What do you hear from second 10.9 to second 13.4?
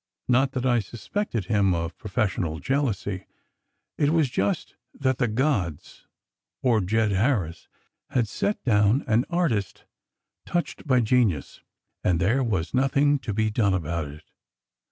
genius, and there was nothing to